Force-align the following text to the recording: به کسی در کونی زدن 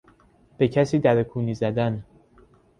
به 0.57 0.67
کسی 0.67 0.99
در 0.99 1.23
کونی 1.23 1.53
زدن 1.55 2.03